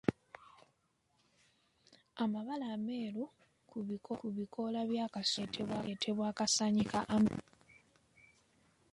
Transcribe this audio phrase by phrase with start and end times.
[2.23, 3.23] Amabala ameeru
[4.17, 7.45] ku bikoola bya kasooli galeeteddwa akasaanyi ka armyworm.